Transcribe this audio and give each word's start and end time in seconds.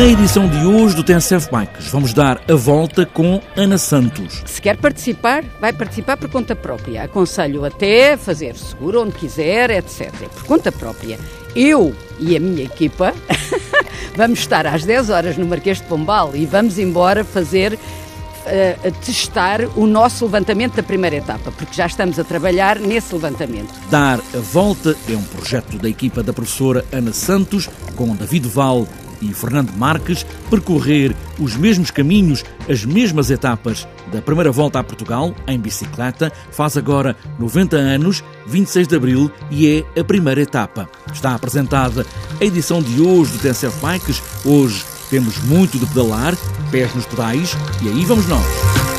Na 0.00 0.06
edição 0.06 0.48
de 0.48 0.64
hoje 0.64 0.96
do 0.96 1.04
TNCF 1.04 1.50
Bikes, 1.52 1.88
vamos 1.88 2.14
dar 2.14 2.40
a 2.50 2.54
volta 2.54 3.04
com 3.04 3.38
Ana 3.54 3.76
Santos. 3.76 4.42
Se 4.46 4.58
quer 4.58 4.78
participar, 4.78 5.44
vai 5.60 5.74
participar 5.74 6.16
por 6.16 6.30
conta 6.30 6.56
própria. 6.56 7.02
Aconselho 7.02 7.66
até 7.66 8.16
fazer 8.16 8.56
seguro 8.56 9.02
onde 9.02 9.12
quiser, 9.12 9.68
etc. 9.68 10.10
Por 10.32 10.44
conta 10.44 10.72
própria. 10.72 11.18
Eu 11.54 11.94
e 12.18 12.34
a 12.34 12.40
minha 12.40 12.64
equipa 12.64 13.12
vamos 14.16 14.38
estar 14.38 14.66
às 14.66 14.86
10 14.86 15.10
horas 15.10 15.36
no 15.36 15.44
Marquês 15.44 15.82
de 15.82 15.84
Pombal 15.84 16.34
e 16.34 16.46
vamos 16.46 16.78
embora 16.78 17.22
fazer 17.22 17.74
uh, 17.74 18.88
a 18.88 18.90
testar 19.04 19.60
o 19.76 19.86
nosso 19.86 20.24
levantamento 20.24 20.76
da 20.76 20.82
primeira 20.82 21.16
etapa, 21.16 21.52
porque 21.52 21.74
já 21.74 21.84
estamos 21.84 22.18
a 22.18 22.24
trabalhar 22.24 22.78
nesse 22.78 23.14
levantamento. 23.14 23.68
Dar 23.90 24.18
a 24.18 24.38
volta 24.38 24.96
é 25.10 25.12
um 25.12 25.24
projeto 25.24 25.76
da 25.76 25.90
equipa 25.90 26.22
da 26.22 26.32
professora 26.32 26.86
Ana 26.90 27.12
Santos, 27.12 27.68
com 27.94 28.16
David 28.16 28.48
Val 28.48 28.88
e 29.20 29.32
Fernando 29.32 29.72
Marques 29.76 30.24
percorrer 30.48 31.14
os 31.38 31.56
mesmos 31.56 31.90
caminhos, 31.90 32.44
as 32.68 32.84
mesmas 32.84 33.30
etapas 33.30 33.86
da 34.12 34.20
primeira 34.20 34.50
volta 34.50 34.78
a 34.78 34.84
Portugal 34.84 35.34
em 35.46 35.58
bicicleta. 35.58 36.32
Faz 36.50 36.76
agora 36.76 37.16
90 37.38 37.76
anos, 37.76 38.22
26 38.46 38.88
de 38.88 38.96
abril, 38.96 39.30
e 39.50 39.84
é 39.96 40.00
a 40.00 40.04
primeira 40.04 40.40
etapa. 40.40 40.88
Está 41.12 41.34
apresentada 41.34 42.06
a 42.40 42.44
edição 42.44 42.82
de 42.82 43.00
hoje 43.00 43.32
do 43.32 43.38
TSF 43.38 43.78
Bikes. 43.80 44.22
Hoje 44.44 44.84
temos 45.10 45.38
muito 45.44 45.78
de 45.78 45.86
pedalar, 45.86 46.36
pés 46.70 46.94
nos 46.94 47.06
pedais, 47.06 47.56
e 47.82 47.88
aí 47.88 48.04
vamos 48.04 48.26
nós. 48.26 48.89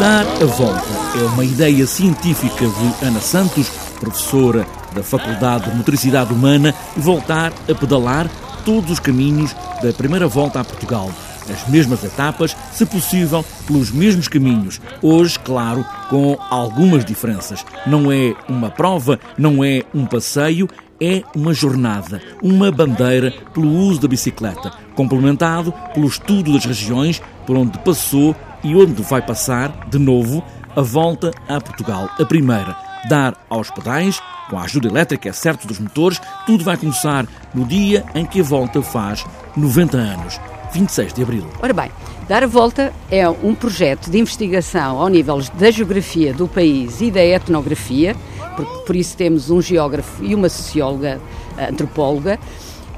Dar 0.00 0.24
a 0.24 0.46
volta 0.46 0.88
é 1.14 1.22
uma 1.24 1.44
ideia 1.44 1.86
científica 1.86 2.66
de 2.66 3.06
Ana 3.06 3.20
Santos, 3.20 3.68
professora 4.00 4.66
da 4.94 5.02
Faculdade 5.02 5.70
de 5.70 5.76
Motricidade 5.76 6.32
Humana, 6.32 6.74
e 6.96 7.00
voltar 7.00 7.52
a 7.68 7.74
pedalar 7.74 8.26
todos 8.64 8.92
os 8.92 8.98
caminhos 8.98 9.54
da 9.82 9.92
primeira 9.92 10.26
volta 10.26 10.58
a 10.58 10.64
Portugal. 10.64 11.10
As 11.52 11.68
mesmas 11.68 12.02
etapas, 12.02 12.56
se 12.72 12.86
possível, 12.86 13.44
pelos 13.66 13.90
mesmos 13.90 14.26
caminhos. 14.26 14.80
Hoje, 15.02 15.38
claro, 15.38 15.84
com 16.08 16.38
algumas 16.48 17.04
diferenças. 17.04 17.62
Não 17.86 18.10
é 18.10 18.34
uma 18.48 18.70
prova, 18.70 19.20
não 19.36 19.62
é 19.62 19.82
um 19.94 20.06
passeio, 20.06 20.66
é 20.98 21.22
uma 21.36 21.52
jornada, 21.52 22.22
uma 22.42 22.72
bandeira 22.72 23.34
pelo 23.52 23.70
uso 23.70 24.00
da 24.00 24.08
bicicleta, 24.08 24.72
complementado 24.94 25.74
pelo 25.92 26.06
estudo 26.06 26.54
das 26.54 26.64
regiões 26.64 27.20
por 27.46 27.54
onde 27.56 27.78
passou 27.80 28.34
e 28.62 28.74
onde 28.74 29.02
vai 29.02 29.22
passar, 29.22 29.88
de 29.88 29.98
novo, 29.98 30.42
a 30.76 30.82
volta 30.82 31.30
a 31.48 31.60
Portugal. 31.60 32.08
A 32.18 32.24
primeira, 32.24 32.76
dar 33.08 33.36
aos 33.48 33.70
pedais, 33.70 34.20
com 34.48 34.58
a 34.58 34.62
ajuda 34.62 34.88
elétrica, 34.88 35.28
é 35.28 35.32
certo, 35.32 35.66
dos 35.66 35.78
motores, 35.78 36.20
tudo 36.46 36.64
vai 36.64 36.76
começar 36.76 37.26
no 37.54 37.64
dia 37.64 38.04
em 38.14 38.24
que 38.24 38.40
a 38.40 38.44
volta 38.44 38.82
faz 38.82 39.24
90 39.56 39.96
anos, 39.96 40.40
26 40.72 41.12
de 41.12 41.22
abril. 41.22 41.46
Ora 41.60 41.72
bem, 41.72 41.90
Dar 42.30 42.44
a 42.44 42.46
Volta 42.46 42.92
é 43.10 43.28
um 43.28 43.56
projeto 43.56 44.08
de 44.08 44.16
investigação 44.16 45.00
ao 45.00 45.08
nível 45.08 45.42
da 45.54 45.68
geografia 45.68 46.32
do 46.32 46.46
país 46.46 47.00
e 47.00 47.10
da 47.10 47.24
etnografia, 47.24 48.14
por, 48.54 48.64
por 48.84 48.94
isso 48.94 49.16
temos 49.16 49.50
um 49.50 49.60
geógrafo 49.60 50.22
e 50.22 50.32
uma 50.32 50.48
socióloga, 50.48 51.20
antropóloga, 51.58 52.38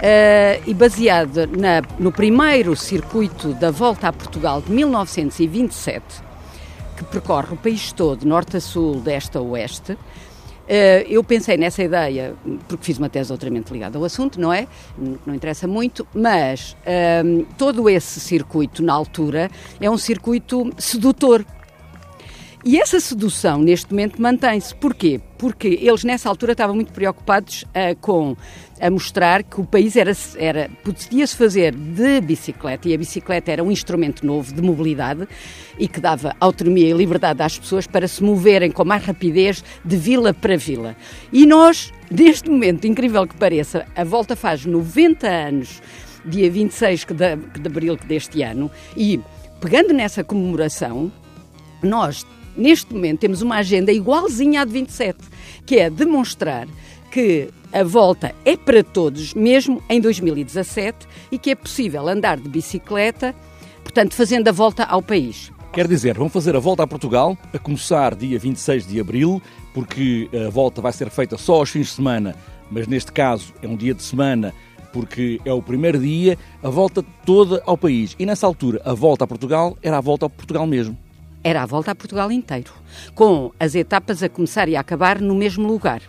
Uh, 0.03 0.61
e 0.67 0.75
baseado 0.75 1.49
no 1.97 2.11
primeiro 2.11 2.75
circuito 2.75 3.55
da 3.55 3.71
Volta 3.71 4.09
a 4.09 4.13
Portugal 4.13 4.61
de 4.61 4.73
1927, 4.73 6.03
que 6.97 7.05
percorre 7.05 7.55
o 7.55 7.57
país 7.57 7.93
todo, 7.93 8.27
norte 8.27 8.57
a 8.57 8.61
sul, 8.61 9.01
deste 9.01 9.39
a 9.39 9.41
oeste, 9.41 9.97
Uh, 10.63 11.05
eu 11.09 11.25
pensei 11.25 11.57
nessa 11.57 11.83
ideia, 11.83 12.35
porque 12.69 12.85
fiz 12.85 12.97
uma 12.97 13.09
tese 13.09 13.29
doutoramento 13.29 13.73
ligada 13.73 13.99
ao 13.99 14.05
assunto, 14.05 14.41
não 14.41 14.53
é? 14.53 14.69
Não 15.27 15.35
interessa 15.35 15.67
muito, 15.67 16.07
mas 16.15 16.77
uh, 16.87 17.45
todo 17.59 17.91
esse 17.91 18.21
circuito, 18.21 18.83
na 18.83 18.93
altura, 18.93 19.51
é 19.81 19.91
um 19.91 19.99
circuito 19.99 20.71
sedutor 20.79 21.45
e 22.65 22.79
essa 22.79 23.01
sedução, 23.01 23.61
neste 23.61 23.91
momento, 23.91 24.23
mantém-se. 24.23 24.73
Porquê? 24.75 25.21
Porque 25.37 25.81
eles, 25.83 26.05
nessa 26.05 26.29
altura, 26.29 26.53
estavam 26.53 26.77
muito 26.77 26.93
preocupados 26.93 27.63
uh, 27.65 27.97
com 28.01 28.37
a 28.81 28.89
mostrar 28.89 29.43
que 29.43 29.61
o 29.61 29.65
país 29.65 29.97
era, 29.97 30.13
era 30.37 30.71
podia-se 30.85 31.37
fazer 31.37 31.75
de 31.75 32.21
bicicleta, 32.21 32.89
e 32.89 32.95
a 32.95 32.99
bicicleta 32.99 33.51
era 33.51 33.65
um 33.65 33.71
instrumento 33.71 34.25
novo 34.25 34.53
de 34.53 34.63
mobilidade 34.63 35.27
e 35.79 35.89
que 35.89 36.01
dava 36.01 36.37
autonomia 36.39 36.91
e 36.91 36.93
liberdade 36.93 37.43
às 37.43 37.59
pessoas 37.59 37.87
para 37.87 38.07
se 38.07 38.23
moverem 38.23 38.71
com 38.71 38.85
mais 38.85 39.05
rapidez 39.05 39.65
de 39.85 39.97
vila 39.97 40.33
para 40.33 40.57
vila. 40.57 40.97
E 41.33 41.47
nós, 41.47 41.93
neste 42.11 42.49
momento, 42.49 42.87
incrível 42.87 43.27
que 43.27 43.37
pareça, 43.37 43.87
a 43.95 44.05
volta 44.05 44.37
faz 44.37 44.65
90 44.65 45.29
anos, 45.29 45.83
dia 46.25 46.51
26 46.51 47.07
de, 47.07 47.61
de 47.61 47.67
abril 47.67 47.97
deste 47.97 48.43
ano, 48.43 48.71
e 48.97 49.21
pegando 49.61 49.93
nessa 49.93 50.23
comemoração, 50.23 51.11
nós 51.83 52.25
neste 52.57 52.93
momento 52.93 53.21
temos 53.21 53.43
uma 53.43 53.57
agenda 53.57 53.93
igualzinha 53.93 54.63
à 54.63 54.65
de 54.65 54.73
27, 54.73 55.19
que 55.65 55.77
é 55.77 55.91
demonstrar 55.91 56.67
que 57.11 57.51
a 57.73 57.83
volta 57.85 58.35
é 58.45 58.57
para 58.57 58.83
todos, 58.83 59.35
mesmo 59.35 59.83
em 59.89 60.01
2017, 60.01 61.07
e 61.31 61.39
que 61.39 61.51
é 61.51 61.55
possível 61.55 62.09
andar 62.09 62.39
de 62.39 62.49
bicicleta, 62.49 63.35
portanto, 63.83 64.15
fazendo 64.15 64.49
a 64.49 64.53
volta 64.53 64.85
ao 64.85 65.03
país. 65.03 65.51
Quer 65.73 65.89
dizer, 65.89 66.19
vão 66.19 66.29
fazer 66.29 66.55
a 66.55 66.59
volta 66.59 66.83
a 66.83 66.87
Portugal, 66.87 67.37
a 67.53 67.59
começar 67.59 68.15
dia 68.15 68.39
26 68.39 68.87
de 68.87 69.01
abril, 69.01 69.41
porque 69.73 70.29
a 70.47 70.51
volta 70.51 70.83
vai 70.83 70.93
ser 70.93 71.09
feita 71.09 71.39
só 71.39 71.55
aos 71.55 71.71
fins 71.71 71.87
de 71.87 71.93
semana, 71.95 72.35
mas 72.71 72.87
neste 72.87 73.11
caso 73.11 73.55
é 73.63 73.67
um 73.69 73.77
dia 73.77 73.95
de 73.95 74.03
semana, 74.03 74.53
porque 74.93 75.41
é 75.45 75.53
o 75.53 75.63
primeiro 75.63 75.99
dia, 75.99 76.39
a 76.63 76.69
volta 76.69 77.03
toda 77.25 77.63
ao 77.65 77.79
país. 77.79 78.15
E 78.19 78.27
nessa 78.27 78.47
altura, 78.47 78.83
a 78.85 78.93
volta 78.93 79.25
a 79.25 79.27
Portugal 79.27 79.77
era 79.83 79.97
a 79.97 80.01
volta 80.01 80.27
a 80.27 80.31
Portugal 80.31 80.67
mesmo 80.67 80.97
era 81.45 81.63
a 81.63 81.67
volta 81.67 81.91
a 81.91 81.95
Portugal 81.95 82.31
inteiro, 82.31 82.73
com 83.15 83.53
as 83.59 83.75
etapas 83.75 84.23
a 84.23 84.29
começar 84.29 84.69
e 84.69 84.77
a 84.77 84.81
acabar 84.81 85.21
no 85.21 85.35
mesmo 85.35 85.67
lugar. 85.67 86.03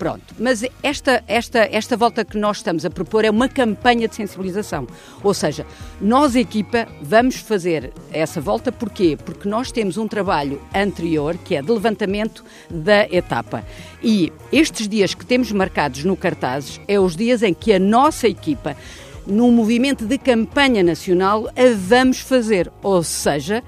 Pronto, 0.00 0.34
mas 0.38 0.64
esta, 0.82 1.22
esta, 1.28 1.68
esta 1.70 1.94
volta 1.94 2.24
que 2.24 2.38
nós 2.38 2.56
estamos 2.56 2.86
a 2.86 2.90
propor 2.90 3.22
é 3.22 3.30
uma 3.30 3.50
campanha 3.50 4.08
de 4.08 4.14
sensibilização. 4.14 4.86
Ou 5.22 5.34
seja, 5.34 5.66
nós, 6.00 6.34
equipa, 6.34 6.88
vamos 7.02 7.36
fazer 7.36 7.92
essa 8.10 8.40
volta 8.40 8.72
porquê? 8.72 9.18
Porque 9.22 9.46
nós 9.46 9.70
temos 9.70 9.98
um 9.98 10.08
trabalho 10.08 10.58
anterior, 10.74 11.36
que 11.36 11.54
é 11.54 11.60
de 11.60 11.70
levantamento 11.70 12.42
da 12.70 13.06
etapa. 13.14 13.62
E 14.02 14.32
estes 14.50 14.88
dias 14.88 15.12
que 15.12 15.26
temos 15.26 15.52
marcados 15.52 16.02
no 16.02 16.16
cartazes 16.16 16.80
é 16.88 16.98
os 16.98 17.14
dias 17.14 17.42
em 17.42 17.52
que 17.52 17.70
a 17.70 17.78
nossa 17.78 18.26
equipa, 18.26 18.74
num 19.26 19.52
movimento 19.52 20.06
de 20.06 20.16
campanha 20.16 20.82
nacional, 20.82 21.46
a 21.48 21.76
vamos 21.76 22.20
fazer. 22.20 22.72
Ou 22.82 23.02
seja, 23.02 23.62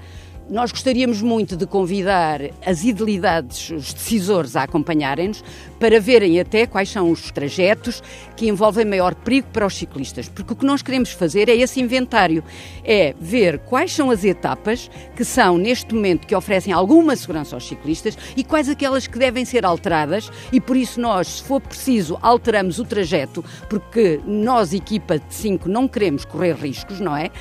nós 0.49 0.71
gostaríamos 0.71 1.21
muito 1.21 1.55
de 1.55 1.65
convidar 1.65 2.41
as 2.65 2.83
idilidades, 2.83 3.69
os 3.69 3.93
decisores 3.93 4.55
a 4.55 4.63
acompanharem-nos 4.63 5.43
para 5.79 5.99
verem 5.99 6.39
até 6.39 6.65
quais 6.67 6.89
são 6.89 7.09
os 7.09 7.31
trajetos 7.31 8.03
que 8.35 8.47
envolvem 8.47 8.85
maior 8.85 9.15
perigo 9.15 9.47
para 9.53 9.65
os 9.65 9.75
ciclistas, 9.75 10.27
porque 10.27 10.53
o 10.53 10.55
que 10.55 10.65
nós 10.65 10.81
queremos 10.81 11.11
fazer 11.11 11.49
é 11.49 11.55
esse 11.55 11.79
inventário, 11.79 12.43
é 12.83 13.15
ver 13.19 13.59
quais 13.59 13.93
são 13.93 14.11
as 14.11 14.23
etapas 14.23 14.89
que 15.15 15.23
são 15.23 15.57
neste 15.57 15.93
momento 15.93 16.27
que 16.27 16.35
oferecem 16.35 16.73
alguma 16.73 17.15
segurança 17.15 17.55
aos 17.55 17.67
ciclistas 17.67 18.17
e 18.35 18.43
quais 18.43 18.69
aquelas 18.69 19.07
que 19.07 19.17
devem 19.17 19.45
ser 19.45 19.65
alteradas 19.65 20.31
e 20.51 20.59
por 20.59 20.75
isso 20.75 20.99
nós, 20.99 21.27
se 21.27 21.43
for 21.43 21.61
preciso, 21.61 22.17
alteramos 22.21 22.79
o 22.79 22.85
trajeto, 22.85 23.43
porque 23.69 24.19
nós, 24.25 24.73
equipa 24.73 25.19
de 25.19 25.33
5, 25.33 25.69
não 25.69 25.87
queremos 25.87 26.25
correr 26.25 26.53
riscos, 26.53 26.99
não 26.99 27.15
é? 27.15 27.31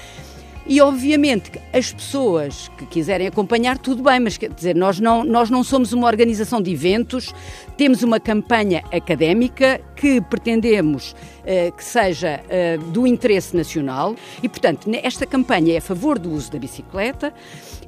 E 0.66 0.80
obviamente 0.80 1.50
as 1.72 1.92
pessoas 1.92 2.70
que 2.78 2.86
quiserem 2.86 3.26
acompanhar, 3.26 3.78
tudo 3.78 4.02
bem, 4.02 4.20
mas 4.20 4.36
quer 4.36 4.52
dizer, 4.52 4.76
nós 4.76 5.00
não, 5.00 5.24
nós 5.24 5.50
não 5.50 5.64
somos 5.64 5.92
uma 5.92 6.06
organização 6.06 6.62
de 6.62 6.72
eventos, 6.72 7.34
temos 7.76 8.02
uma 8.02 8.20
campanha 8.20 8.82
académica 8.92 9.80
que 9.96 10.20
pretendemos 10.20 11.12
uh, 11.12 11.72
que 11.76 11.84
seja 11.84 12.40
uh, 12.44 12.90
do 12.90 13.06
interesse 13.06 13.56
nacional 13.56 14.14
e, 14.42 14.48
portanto, 14.48 14.88
esta 15.02 15.26
campanha 15.26 15.74
é 15.74 15.78
a 15.78 15.80
favor 15.80 16.18
do 16.18 16.30
uso 16.30 16.52
da 16.52 16.58
bicicleta 16.58 17.32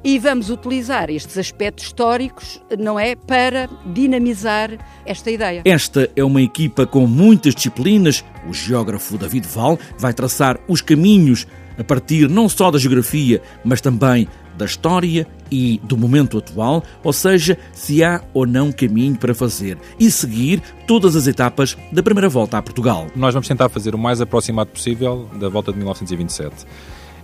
e 0.03 0.19
vamos 0.19 0.49
utilizar 0.49 1.09
estes 1.09 1.37
aspectos 1.37 1.85
históricos, 1.85 2.61
não 2.77 2.99
é, 2.99 3.15
para 3.15 3.69
dinamizar 3.85 4.71
esta 5.05 5.31
ideia. 5.31 5.61
Esta 5.65 6.09
é 6.15 6.23
uma 6.23 6.41
equipa 6.41 6.85
com 6.85 7.07
muitas 7.07 7.55
disciplinas. 7.55 8.23
O 8.47 8.53
geógrafo 8.53 9.17
David 9.17 9.47
Val 9.47 9.79
vai 9.97 10.13
traçar 10.13 10.59
os 10.67 10.81
caminhos 10.81 11.47
a 11.77 11.83
partir 11.83 12.29
não 12.29 12.47
só 12.49 12.71
da 12.71 12.77
geografia, 12.77 13.41
mas 13.63 13.81
também 13.81 14.27
da 14.57 14.65
história 14.65 15.27
e 15.51 15.79
do 15.83 15.97
momento 15.97 16.37
atual, 16.37 16.83
ou 17.03 17.13
seja, 17.13 17.57
se 17.73 18.03
há 18.03 18.21
ou 18.33 18.45
não 18.45 18.71
caminho 18.71 19.17
para 19.17 19.35
fazer 19.35 19.77
e 19.99 20.09
seguir 20.09 20.61
todas 20.87 21.15
as 21.15 21.27
etapas 21.27 21.77
da 21.91 22.01
primeira 22.01 22.29
volta 22.29 22.57
a 22.57 22.61
Portugal. 22.61 23.07
Nós 23.15 23.33
vamos 23.33 23.47
tentar 23.47 23.69
fazer 23.69 23.93
o 23.93 23.97
mais 23.97 24.21
aproximado 24.21 24.69
possível 24.69 25.29
da 25.39 25.49
volta 25.49 25.71
de 25.71 25.77
1927. 25.77 26.65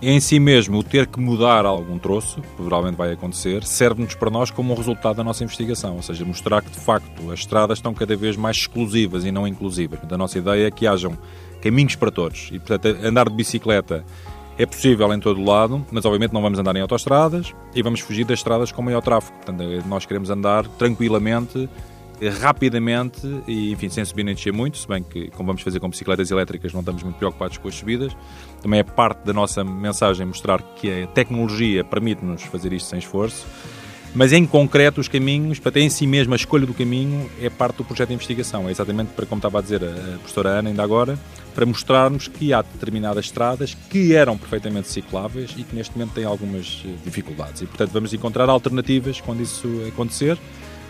Em 0.04 0.18
si 0.18 0.40
mesmo, 0.40 0.78
o 0.78 0.82
ter 0.82 1.06
que 1.06 1.20
mudar 1.20 1.64
algum 1.64 1.96
troço, 1.96 2.42
provavelmente 2.56 2.96
vai 2.96 3.12
acontecer, 3.12 3.62
serve-nos 3.62 4.16
para 4.16 4.30
nós 4.30 4.50
como 4.50 4.72
um 4.72 4.76
resultado 4.76 5.14
da 5.14 5.22
nossa 5.22 5.44
investigação, 5.44 5.94
ou 5.94 6.02
seja, 6.02 6.24
mostrar 6.24 6.60
que 6.60 6.72
de 6.72 6.80
facto 6.80 7.30
as 7.30 7.38
estradas 7.38 7.78
estão 7.78 7.94
cada 7.94 8.16
vez 8.16 8.36
mais 8.36 8.56
exclusivas 8.56 9.24
e 9.24 9.30
não 9.30 9.46
inclusivas. 9.46 10.00
A 10.10 10.18
nossa 10.18 10.38
ideia 10.38 10.66
é 10.66 10.70
que 10.72 10.88
hajam 10.88 11.16
caminhos 11.62 11.94
para 11.94 12.10
todos 12.10 12.48
e, 12.50 12.58
portanto, 12.58 12.98
andar 13.00 13.28
de 13.28 13.36
bicicleta 13.36 14.04
é 14.62 14.66
possível 14.66 15.12
em 15.12 15.18
todo 15.18 15.40
o 15.40 15.44
lado, 15.44 15.84
mas 15.90 16.04
obviamente 16.04 16.32
não 16.32 16.40
vamos 16.40 16.58
andar 16.58 16.76
em 16.76 16.80
autoestradas 16.80 17.52
e 17.74 17.82
vamos 17.82 18.00
fugir 18.00 18.24
das 18.24 18.38
estradas 18.38 18.70
com 18.70 18.82
maior 18.82 19.00
tráfego. 19.00 19.36
Portanto, 19.38 19.64
nós 19.86 20.06
queremos 20.06 20.30
andar 20.30 20.66
tranquilamente, 20.78 21.68
rapidamente 22.40 23.26
e, 23.48 23.72
enfim, 23.72 23.88
sem 23.88 24.04
subir 24.04 24.22
nem 24.22 24.34
descer 24.34 24.52
muito, 24.52 24.78
se 24.78 24.86
bem 24.86 25.02
que, 25.02 25.28
como 25.30 25.48
vamos 25.48 25.62
fazer 25.62 25.80
com 25.80 25.88
bicicletas 25.88 26.30
elétricas, 26.30 26.72
não 26.72 26.80
estamos 26.80 27.02
muito 27.02 27.16
preocupados 27.16 27.58
com 27.58 27.66
as 27.66 27.74
subidas. 27.74 28.16
Também 28.60 28.80
é 28.80 28.84
parte 28.84 29.24
da 29.24 29.32
nossa 29.32 29.64
mensagem 29.64 30.24
mostrar 30.26 30.62
que 30.76 31.02
a 31.02 31.06
tecnologia 31.08 31.82
permite-nos 31.82 32.42
fazer 32.44 32.72
isto 32.72 32.88
sem 32.88 33.00
esforço. 33.00 33.44
Mas 34.14 34.32
em 34.32 34.44
concreto, 34.44 35.00
os 35.00 35.08
caminhos, 35.08 35.58
para 35.58 35.72
ter 35.72 35.80
em 35.80 35.88
si 35.88 36.06
mesmo 36.06 36.34
a 36.34 36.36
escolha 36.36 36.66
do 36.66 36.74
caminho, 36.74 37.30
é 37.40 37.48
parte 37.48 37.76
do 37.76 37.84
projeto 37.84 38.08
de 38.08 38.14
investigação. 38.14 38.68
É 38.68 38.70
exatamente 38.70 39.08
para, 39.16 39.24
como 39.24 39.38
estava 39.38 39.58
a 39.58 39.62
dizer 39.62 39.82
a 39.82 40.18
professora 40.18 40.50
Ana 40.50 40.68
ainda 40.68 40.82
agora, 40.82 41.18
para 41.54 41.64
mostrarmos 41.64 42.28
que 42.28 42.52
há 42.52 42.60
determinadas 42.60 43.26
estradas 43.26 43.76
que 43.88 44.14
eram 44.14 44.36
perfeitamente 44.36 44.88
cicláveis 44.88 45.54
e 45.56 45.62
que 45.64 45.74
neste 45.74 45.96
momento 45.96 46.12
têm 46.12 46.24
algumas 46.24 46.82
eh, 46.84 46.90
dificuldades. 47.04 47.62
E, 47.62 47.66
portanto, 47.66 47.90
vamos 47.90 48.12
encontrar 48.12 48.48
alternativas 48.50 49.20
quando 49.20 49.42
isso 49.42 49.68
acontecer, 49.88 50.38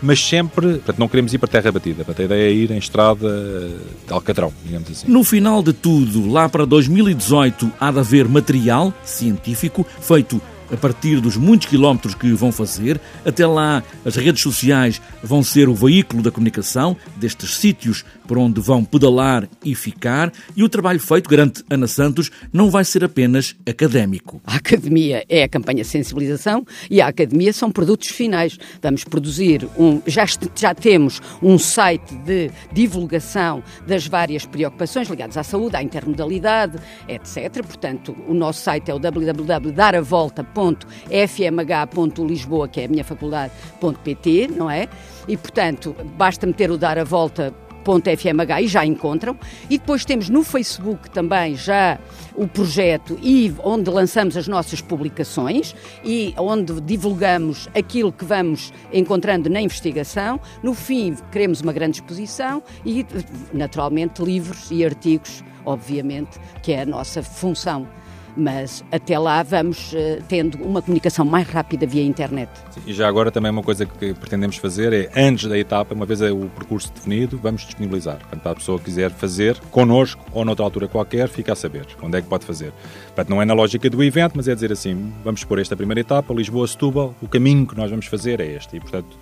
mas 0.01 0.19
sempre, 0.19 0.73
portanto, 0.73 0.99
não 0.99 1.07
queremos 1.07 1.33
ir 1.33 1.37
para 1.37 1.47
terra 1.47 1.71
batida. 1.71 2.05
A 2.05 2.21
ideia 2.21 2.49
é 2.49 2.51
ir 2.51 2.71
em 2.71 2.77
estrada 2.77 3.69
de 4.05 4.11
Alcatrão, 4.13 4.51
digamos 4.65 4.91
assim. 4.91 5.07
No 5.09 5.23
final 5.23 5.63
de 5.63 5.71
tudo, 5.71 6.29
lá 6.29 6.49
para 6.49 6.65
2018, 6.65 7.71
há 7.79 7.89
de 7.89 7.99
haver 7.99 8.27
material 8.27 8.93
científico 9.05 9.85
feito 10.01 10.41
a 10.73 10.77
partir 10.77 11.21
dos 11.21 11.37
muitos 11.37 11.67
quilómetros 11.67 12.15
que 12.15 12.33
vão 12.33 12.51
fazer. 12.51 12.99
Até 13.23 13.45
lá, 13.45 13.83
as 14.03 14.15
redes 14.15 14.41
sociais 14.41 14.99
vão 15.21 15.43
ser 15.43 15.69
o 15.69 15.75
veículo 15.75 16.23
da 16.23 16.31
comunicação 16.31 16.97
destes 17.15 17.57
sítios 17.57 18.03
por 18.27 18.37
onde 18.37 18.59
vão 18.59 18.83
pedalar 18.83 19.47
e 19.63 19.75
ficar. 19.75 20.31
E 20.55 20.63
o 20.63 20.69
trabalho 20.69 20.99
feito, 20.99 21.29
garante 21.29 21.63
Ana 21.69 21.87
Santos, 21.87 22.31
não 22.51 22.71
vai 22.71 22.83
ser 22.83 23.03
apenas 23.03 23.55
académico. 23.69 24.41
A 24.45 24.55
academia 24.55 25.23
é 25.29 25.43
a 25.43 25.47
campanha 25.47 25.83
de 25.83 25.89
sensibilização 25.89 26.65
e 26.89 26.99
a 26.99 27.07
academia 27.07 27.53
são 27.53 27.71
produtos 27.71 28.07
finais. 28.09 28.57
Vamos 28.81 29.03
produzir 29.03 29.67
um. 29.77 30.01
Já, 30.07 30.25
já 30.55 30.73
temos 30.73 31.21
um 31.41 31.59
site 31.59 32.15
de 32.25 32.49
divulgação 32.71 33.61
das 33.85 34.07
várias 34.07 34.45
preocupações 34.45 35.07
ligadas 35.07 35.37
à 35.37 35.43
saúde, 35.43 35.75
à 35.75 35.83
intermodalidade, 35.83 36.79
etc. 37.07 37.63
Portanto, 37.63 38.15
o 38.27 38.33
nosso 38.33 38.61
site 38.61 38.89
é 38.89 38.93
o 38.93 38.99
www.daravolta.com 38.99 40.62
fmh.lisboa, 41.09 42.67
que 42.67 42.81
é 42.81 42.85
a 42.85 42.87
minha 42.87 43.03
faculdade.pt, 43.03 44.49
não 44.55 44.69
é? 44.69 44.87
E, 45.27 45.37
portanto, 45.37 45.95
basta 46.17 46.45
meter 46.45 46.71
o 46.71 46.77
dar 46.77 46.97
a 46.97 47.03
volta 47.03 47.53
.fmh 47.83 48.61
e 48.61 48.67
já 48.67 48.85
encontram. 48.85 49.37
E 49.69 49.77
depois 49.77 50.05
temos 50.05 50.29
no 50.29 50.43
Facebook 50.43 51.09
também 51.09 51.55
já 51.55 51.99
o 52.35 52.47
projeto 52.47 53.17
e 53.21 53.53
onde 53.63 53.89
lançamos 53.89 54.37
as 54.37 54.47
nossas 54.47 54.81
publicações 54.81 55.75
e 56.03 56.33
onde 56.37 56.79
divulgamos 56.81 57.67
aquilo 57.75 58.11
que 58.11 58.25
vamos 58.25 58.73
encontrando 58.91 59.49
na 59.49 59.61
investigação. 59.61 60.39
No 60.61 60.73
fim, 60.73 61.15
queremos 61.31 61.61
uma 61.61 61.73
grande 61.73 61.97
exposição 61.97 62.63
e, 62.85 63.05
naturalmente, 63.53 64.23
livros 64.23 64.71
e 64.71 64.85
artigos, 64.85 65.43
obviamente, 65.65 66.39
que 66.61 66.71
é 66.71 66.81
a 66.81 66.85
nossa 66.85 67.21
função 67.21 67.87
mas 68.35 68.83
até 68.91 69.17
lá 69.17 69.43
vamos 69.43 69.93
uh, 69.93 70.21
tendo 70.27 70.57
uma 70.63 70.81
comunicação 70.81 71.25
mais 71.25 71.47
rápida 71.47 71.85
via 71.85 72.03
internet. 72.03 72.49
Sim, 72.71 72.81
e 72.87 72.93
já 72.93 73.07
agora 73.07 73.31
também 73.31 73.51
uma 73.51 73.63
coisa 73.63 73.85
que 73.85 74.13
pretendemos 74.13 74.57
fazer 74.57 74.93
é, 74.93 75.09
antes 75.15 75.47
da 75.47 75.57
etapa, 75.57 75.93
uma 75.93 76.05
vez 76.05 76.21
é 76.21 76.31
o 76.31 76.49
percurso 76.49 76.91
definido, 76.93 77.37
vamos 77.37 77.63
disponibilizar. 77.63 78.17
Portanto, 78.17 78.41
para 78.41 78.51
a 78.51 78.55
pessoa 78.55 78.79
que 78.79 78.85
quiser 78.85 79.11
fazer 79.11 79.57
connosco 79.71 80.23
ou 80.31 80.43
noutra 80.43 80.63
altura 80.63 80.87
qualquer, 80.87 81.27
fica 81.27 81.53
a 81.53 81.55
saber 81.55 81.85
onde 82.01 82.17
é 82.17 82.21
que 82.21 82.27
pode 82.27 82.45
fazer. 82.45 82.73
Portanto, 83.07 83.29
não 83.29 83.41
é 83.41 83.45
na 83.45 83.53
lógica 83.53 83.89
do 83.89 84.03
evento, 84.03 84.33
mas 84.35 84.47
é 84.47 84.55
dizer 84.55 84.71
assim, 84.71 85.13
vamos 85.23 85.43
por 85.43 85.59
esta 85.59 85.75
primeira 85.75 86.01
etapa, 86.01 86.33
Lisboa-Setúbal, 86.33 87.15
o 87.21 87.27
caminho 87.27 87.65
que 87.67 87.75
nós 87.77 87.89
vamos 87.89 88.05
fazer 88.07 88.39
é 88.39 88.47
este. 88.47 88.77
E, 88.77 88.79
portanto, 88.79 89.17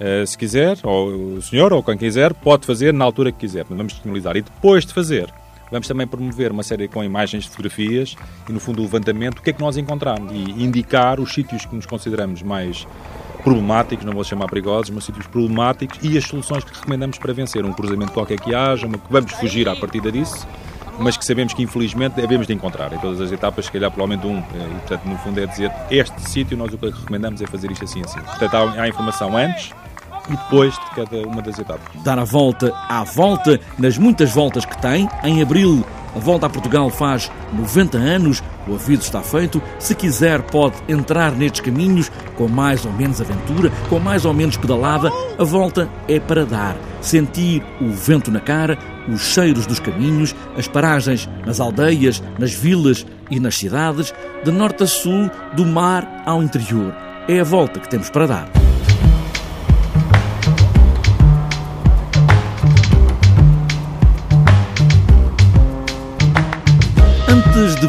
uh, 0.00 0.26
se 0.26 0.36
quiser, 0.36 0.78
ou 0.82 1.36
o 1.36 1.42
senhor, 1.42 1.72
ou 1.72 1.82
quem 1.82 1.96
quiser, 1.96 2.32
pode 2.32 2.66
fazer 2.66 2.92
na 2.92 3.04
altura 3.04 3.30
que 3.32 3.38
quiser. 3.38 3.64
vamos 3.68 3.92
disponibilizar. 3.92 4.36
E 4.36 4.42
depois 4.42 4.86
de 4.86 4.92
fazer, 4.92 5.32
Vamos 5.70 5.86
também 5.86 6.06
promover 6.06 6.50
uma 6.50 6.62
série 6.62 6.88
com 6.88 7.02
imagens 7.04 7.46
fotografias 7.46 8.16
e, 8.48 8.52
no 8.52 8.60
fundo, 8.60 8.80
o 8.80 8.82
levantamento, 8.82 9.38
o 9.38 9.42
que 9.42 9.50
é 9.50 9.52
que 9.52 9.60
nós 9.60 9.76
encontramos 9.76 10.32
e 10.32 10.62
indicar 10.62 11.20
os 11.20 11.32
sítios 11.32 11.66
que 11.66 11.74
nos 11.74 11.86
consideramos 11.86 12.42
mais 12.42 12.86
problemáticos, 13.42 14.04
não 14.04 14.12
vou 14.12 14.24
chamar 14.24 14.46
perigosos, 14.48 14.90
mas 14.90 15.04
sítios 15.04 15.26
problemáticos 15.26 15.98
e 16.02 16.18
as 16.18 16.24
soluções 16.24 16.64
que 16.64 16.74
recomendamos 16.74 17.18
para 17.18 17.32
vencer. 17.32 17.64
Um 17.64 17.72
cruzamento 17.72 18.12
qualquer 18.12 18.40
que 18.40 18.54
haja, 18.54 18.86
uma 18.86 18.98
vamos 19.08 19.32
fugir 19.32 19.68
à 19.68 19.76
partida 19.76 20.10
disso, 20.10 20.46
mas 20.98 21.16
que 21.16 21.24
sabemos 21.24 21.54
que 21.54 21.62
infelizmente 21.62 22.14
devemos 22.14 22.46
de 22.46 22.52
encontrar 22.52 22.92
em 22.92 22.98
todas 22.98 23.20
as 23.20 23.30
etapas, 23.30 23.66
se 23.66 23.72
calhar 23.72 23.90
provavelmente 23.90 24.26
um. 24.26 24.38
Eh, 24.38 24.66
e, 24.66 24.80
portanto, 24.80 25.04
no 25.04 25.16
fundo 25.18 25.40
é 25.40 25.46
dizer, 25.46 25.70
este 25.90 26.20
sítio 26.28 26.56
nós 26.56 26.72
o 26.72 26.78
que 26.78 26.86
recomendamos 26.86 27.40
é 27.40 27.46
fazer 27.46 27.70
isto 27.70 27.84
assim 27.84 28.02
assim. 28.02 28.20
Portanto, 28.20 28.54
há, 28.54 28.82
há 28.82 28.88
informação 28.88 29.36
antes, 29.36 29.72
depois 30.28 30.74
de 30.74 30.90
cada 30.94 31.26
uma 31.26 31.42
das 31.42 31.58
etapas. 31.58 32.02
Dar 32.02 32.18
a 32.18 32.24
volta 32.24 32.74
à 32.88 33.04
volta, 33.04 33.60
nas 33.78 33.96
muitas 33.98 34.30
voltas 34.30 34.64
que 34.64 34.80
tem, 34.80 35.08
em 35.24 35.42
abril 35.42 35.84
a 36.14 36.18
volta 36.18 36.46
a 36.46 36.50
Portugal 36.50 36.90
faz 36.90 37.30
90 37.52 37.98
anos, 37.98 38.42
o 38.66 38.74
aviso 38.74 39.02
está 39.02 39.22
feito. 39.22 39.62
Se 39.78 39.94
quiser, 39.94 40.42
pode 40.42 40.76
entrar 40.88 41.32
nestes 41.32 41.60
caminhos 41.60 42.10
com 42.36 42.48
mais 42.48 42.84
ou 42.84 42.92
menos 42.92 43.20
aventura, 43.20 43.70
com 43.88 43.98
mais 43.98 44.24
ou 44.24 44.32
menos 44.32 44.56
pedalada. 44.56 45.12
A 45.38 45.44
volta 45.44 45.88
é 46.08 46.18
para 46.18 46.44
dar, 46.44 46.76
sentir 47.00 47.62
o 47.80 47.90
vento 47.90 48.30
na 48.30 48.40
cara, 48.40 48.78
os 49.08 49.20
cheiros 49.20 49.66
dos 49.66 49.78
caminhos, 49.78 50.34
as 50.56 50.66
paragens 50.66 51.28
nas 51.46 51.60
aldeias, 51.60 52.22
nas 52.38 52.52
vilas 52.52 53.06
e 53.30 53.38
nas 53.38 53.56
cidades, 53.56 54.12
de 54.44 54.50
norte 54.50 54.82
a 54.82 54.86
sul, 54.86 55.30
do 55.54 55.64
mar 55.64 56.22
ao 56.26 56.42
interior. 56.42 56.94
É 57.28 57.40
a 57.40 57.44
volta 57.44 57.78
que 57.78 57.88
temos 57.88 58.10
para 58.10 58.26
dar. 58.26 58.57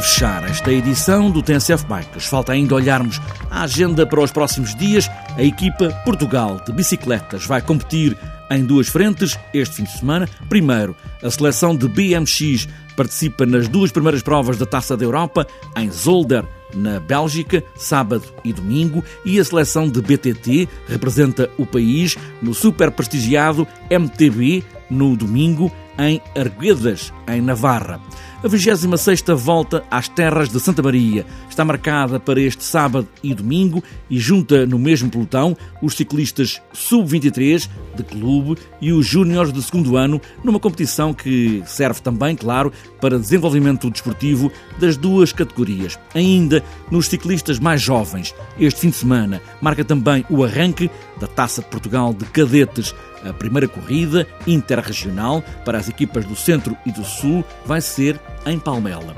Fechar 0.02 0.50
esta 0.50 0.72
edição 0.72 1.30
do 1.30 1.42
TNCF 1.42 1.86
Bikes, 1.86 2.26
falta 2.26 2.52
ainda 2.52 2.76
olharmos 2.76 3.20
a 3.50 3.64
agenda 3.64 4.06
para 4.06 4.22
os 4.22 4.32
próximos 4.32 4.74
dias. 4.76 5.10
A 5.36 5.44
equipa 5.44 5.90
Portugal 6.06 6.62
de 6.66 6.72
bicicletas 6.72 7.46
vai 7.46 7.62
competir 7.62 8.18
em 8.50 8.64
duas 8.64 8.88
frentes 8.88 9.38
este 9.54 9.76
fim 9.78 9.84
de 9.84 9.92
semana. 9.92 10.28
Primeiro, 10.48 10.96
a 11.22 11.30
seleção 11.30 11.76
de 11.76 11.88
BMX 11.88 12.68
participa 12.96 13.46
nas 13.46 13.68
duas 13.68 13.92
primeiras 13.92 14.22
provas 14.22 14.58
da 14.58 14.66
Taça 14.66 14.96
da 14.98 15.06
Europa 15.06 15.46
em 15.76 15.90
Zolder, 15.92 16.46
na 16.74 17.00
Bélgica, 17.00 17.64
sábado 17.76 18.24
e 18.44 18.54
domingo, 18.54 19.04
e 19.26 19.40
a 19.40 19.44
seleção 19.44 19.90
de 19.90 20.02
BTT 20.02 20.68
representa 20.88 21.50
o 21.58 21.66
país 21.66 22.18
no 22.42 22.54
super 22.54 22.92
prestigiado 22.92 23.68
MTB 23.90 24.64
no 24.90 25.16
domingo 25.16 25.72
em 25.98 26.22
Arguedas, 26.36 27.14
em 27.28 27.42
Navarra. 27.42 28.00
A 28.42 28.48
26ª 28.48 29.36
volta 29.36 29.84
às 29.92 30.08
terras 30.08 30.48
de 30.48 30.62
Santa 30.62 30.82
Maria 30.82 31.26
está 31.50 31.66
marcada 31.66 32.22
para 32.22 32.40
este 32.40 32.64
sábado 32.64 33.06
e 33.22 33.34
domingo 33.34 33.84
e 34.10 34.18
junta 34.18 34.66
no 34.66 34.80
mesmo 34.80 35.10
pelotão 35.10 35.58
os 35.82 35.94
ciclistas 35.94 36.62
sub-23 36.72 37.70
de 37.98 38.04
clube 38.04 38.58
e 38.80 38.94
os 38.94 39.06
júniores 39.06 39.52
de 39.52 39.62
segundo 39.62 39.98
ano 39.98 40.22
numa 40.42 40.58
competição 40.58 41.14
que 41.14 41.62
serve 41.66 42.00
também, 42.00 42.34
claro, 42.34 42.72
para 43.02 43.20
desenvolvimento 43.20 43.90
desportivo 43.90 44.50
das 44.80 44.96
duas 44.96 45.34
categorias. 45.34 46.00
Ainda 46.16 46.64
nos 46.90 47.08
ciclistas 47.10 47.60
mais 47.60 47.82
jovens, 47.82 48.34
este 48.58 48.80
fim 48.80 48.90
de 48.90 48.96
semana 48.96 49.42
marca 49.62 49.84
também 49.84 50.26
o 50.30 50.46
arranque 50.46 50.90
da 51.20 51.28
Taça 51.28 51.62
de 51.62 51.68
Portugal 51.68 52.14
de 52.14 52.24
Cadetes 52.24 52.96
A 53.24 53.34
primeira 53.34 53.68
corrida 53.68 54.28
interregional 54.48 55.44
para 55.66 55.78
as 55.78 55.90
equipas 55.90 56.26
do 56.26 56.36
Centro 56.36 56.76
e 56.86 56.92
do 56.92 57.04
Sul 57.04 57.44
vai 57.66 57.82
ser 57.82 58.20
em 58.46 58.58
Palmela. 58.58 59.16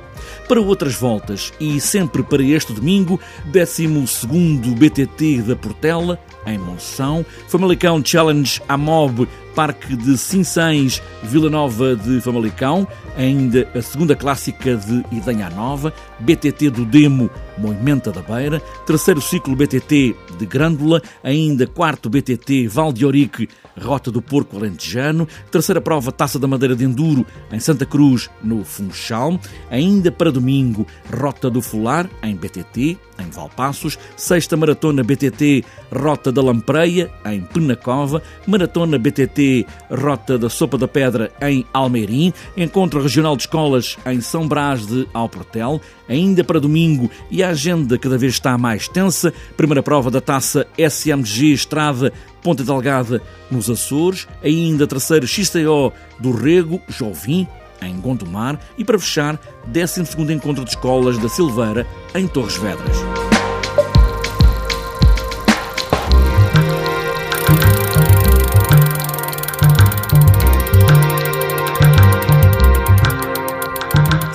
Para 0.47 0.61
outras 0.61 0.95
voltas 0.95 1.53
e 1.59 1.79
sempre 1.79 2.23
para 2.23 2.43
este 2.43 2.73
domingo, 2.73 3.19
12º 3.51 4.75
BTT 4.75 5.41
da 5.43 5.55
Portela, 5.55 6.19
em 6.45 6.57
Monção, 6.57 7.25
Famalicão 7.47 8.03
Challenge 8.03 8.61
Amob 8.67 9.27
Parque 9.55 9.95
de 9.95 10.17
Sinsães, 10.17 11.01
Vila 11.23 11.49
Nova 11.49 11.95
de 11.95 12.21
Famalicão, 12.21 12.87
ainda 13.17 13.67
a 13.75 13.81
segunda 13.81 14.15
clássica 14.15 14.75
de 14.75 15.03
Idanha 15.11 15.49
Nova, 15.49 15.93
BTT 16.19 16.69
do 16.69 16.85
Demo, 16.85 17.29
Moimenta 17.57 18.11
da 18.11 18.21
Beira, 18.21 18.59
terceiro 18.85 19.21
ciclo 19.21 19.55
BTT 19.55 20.15
de 20.37 20.45
Grândola, 20.45 21.01
ainda 21.23 21.67
quarto 21.67 22.09
BTT 22.09 22.67
Val 22.67 22.93
de 22.93 23.05
Orique, 23.05 23.49
Rota 23.79 24.11
do 24.11 24.21
Porco 24.21 24.57
Alentejano, 24.57 25.27
terceira 25.51 25.81
prova 25.81 26.11
Taça 26.11 26.39
da 26.39 26.47
Madeira 26.47 26.75
de 26.75 26.85
Enduro 26.85 27.25
em 27.51 27.59
Santa 27.59 27.85
Cruz, 27.85 28.29
no 28.43 28.63
Funchal, 28.63 29.39
ainda 29.69 30.11
para 30.11 30.31
domingo 30.31 30.87
Rota 31.13 31.49
do 31.49 31.61
Fular 31.61 32.09
em 32.23 32.35
BTT, 32.35 32.97
em 33.19 33.29
Valpassos, 33.29 33.99
sexta 34.15 34.57
Maratona 34.57 35.03
BTT 35.03 35.63
Rota 35.91 36.31
da 36.31 36.41
Lampreia 36.41 37.11
em 37.25 37.41
Penacova, 37.41 38.21
Maratona 38.47 38.97
BTT 38.97 39.40
Rota 39.89 40.37
da 40.37 40.49
Sopa 40.49 40.77
da 40.77 40.87
Pedra 40.87 41.31
em 41.41 41.65
Almeirim, 41.73 42.33
Encontro 42.55 43.01
Regional 43.01 43.35
de 43.35 43.43
Escolas 43.43 43.97
em 44.05 44.21
São 44.21 44.47
Brás 44.47 44.85
de 44.85 45.07
Alportel, 45.13 45.81
ainda 46.07 46.43
para 46.43 46.59
domingo 46.59 47.09
e 47.29 47.43
a 47.43 47.49
agenda 47.49 47.97
cada 47.97 48.17
vez 48.17 48.33
está 48.33 48.57
mais 48.57 48.87
tensa, 48.87 49.33
primeira 49.55 49.83
prova 49.83 50.11
da 50.11 50.21
Taça 50.21 50.67
SMG 50.77 51.53
Estrada 51.53 52.11
Ponta 52.41 52.63
Delgada 52.63 53.21
nos 53.49 53.69
Açores, 53.69 54.27
ainda 54.43 54.87
terceiro 54.87 55.27
XTO 55.27 55.93
do 56.19 56.31
Rego, 56.31 56.81
Jovim, 56.87 57.47
em 57.81 57.99
Gondomar, 57.99 58.59
e 58.77 58.83
para 58.83 58.99
fechar, 58.99 59.39
12 59.67 60.33
Encontro 60.33 60.63
de 60.63 60.71
Escolas 60.71 61.17
da 61.17 61.29
Silveira, 61.29 61.85
em 62.15 62.27
Torres 62.27 62.57
Vedras. 62.57 63.30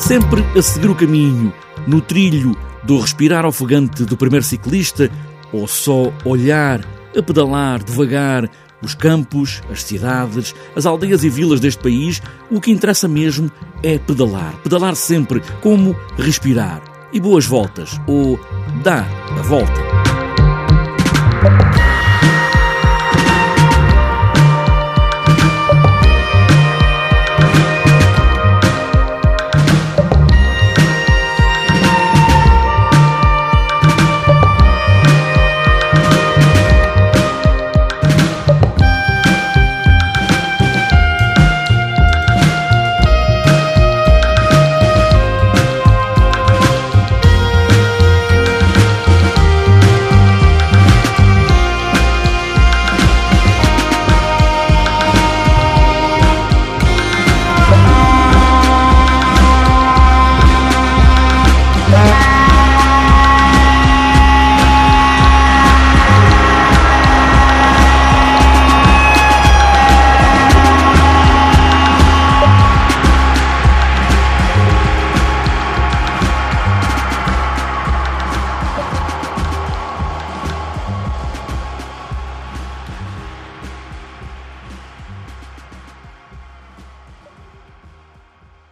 Sempre 0.06 0.40
a 0.56 0.62
seguir 0.62 0.88
o 0.88 0.94
caminho, 0.94 1.52
no 1.84 2.00
trilho 2.00 2.56
do 2.84 3.00
respirar 3.00 3.44
ofegante 3.44 4.04
do 4.04 4.16
primeiro 4.16 4.46
ciclista, 4.46 5.10
ou 5.52 5.66
só 5.66 6.12
olhar 6.24 6.80
a 7.18 7.20
pedalar 7.20 7.82
devagar 7.82 8.48
os 8.80 8.94
campos, 8.94 9.60
as 9.68 9.82
cidades, 9.82 10.54
as 10.76 10.86
aldeias 10.86 11.24
e 11.24 11.28
vilas 11.28 11.58
deste 11.58 11.82
país, 11.82 12.22
o 12.48 12.60
que 12.60 12.70
interessa 12.70 13.08
mesmo 13.08 13.50
é 13.82 13.98
pedalar. 13.98 14.54
Pedalar 14.62 14.94
sempre, 14.94 15.42
como 15.60 15.96
respirar. 16.16 16.80
E 17.12 17.18
boas 17.18 17.44
voltas, 17.44 18.00
ou 18.06 18.38
dar 18.84 19.08
a 19.36 19.42
volta. 19.42 19.85